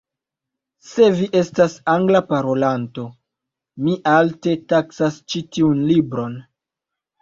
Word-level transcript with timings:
Se 0.91 1.09
vi 1.19 1.27
estas 1.41 1.75
Angla 1.93 2.23
parolanto, 2.33 3.05
mi 3.85 3.97
alte 4.17 4.59
taksas 4.77 5.25
ĉi 5.31 5.47
tiun 5.57 5.89
libron. 5.95 6.47